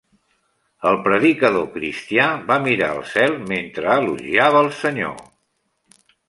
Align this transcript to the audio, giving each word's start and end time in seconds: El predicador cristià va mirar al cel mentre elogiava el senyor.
El 0.91 0.95
predicador 1.07 1.67
cristià 1.75 2.25
va 2.47 2.57
mirar 2.63 2.87
al 2.95 3.03
cel 3.11 3.37
mentre 3.53 3.93
elogiava 3.99 4.65
el 4.67 4.71
senyor. 4.81 5.23